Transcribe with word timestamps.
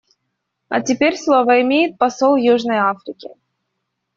А 0.67 0.81
теперь 0.81 1.15
слово 1.15 1.61
имеет 1.61 1.99
посол 1.99 2.35
Южной 2.35 2.77
Африки. 2.77 3.29